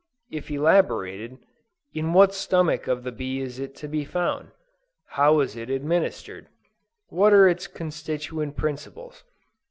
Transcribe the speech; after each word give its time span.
If 0.31 0.49
elaborated, 0.49 1.37
in 1.93 2.11
what 2.11 2.33
stomach 2.33 2.87
of 2.87 3.03
the 3.03 3.11
bee 3.11 3.39
is 3.39 3.59
it 3.59 3.75
to 3.75 3.87
be 3.87 4.03
found? 4.03 4.49
How 5.09 5.41
is 5.41 5.55
it 5.55 5.69
administered? 5.69 6.47
What 7.09 7.33
are 7.33 7.47
its 7.47 7.67
constituent 7.67 8.57
principles? 8.57 9.23